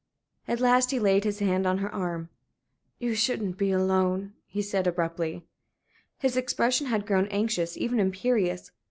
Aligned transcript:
At 0.47 0.59
last 0.59 0.89
he 0.89 0.97
laid 0.97 1.25
his 1.25 1.37
hand 1.37 1.67
on 1.67 1.77
her 1.77 1.93
arm. 1.93 2.29
"You 2.97 3.13
shouldn't 3.13 3.55
be 3.55 3.69
alone," 3.69 4.33
he 4.47 4.63
said, 4.63 4.87
abruptly. 4.87 5.45
His 6.17 6.35
expression 6.35 6.87
had 6.87 7.05
grown 7.05 7.27
anxious, 7.27 7.77
even 7.77 7.99
imperious. 7.99 8.71